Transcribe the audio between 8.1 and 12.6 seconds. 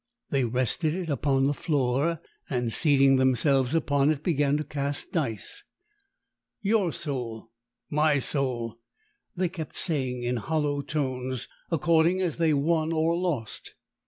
soul!" they kept saying in hollow tones, according as they